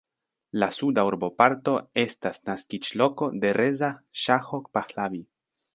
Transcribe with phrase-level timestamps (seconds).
[0.61, 5.25] La suda urboparto estas naskiĝloko de Reza Ŝaho Pahlavi.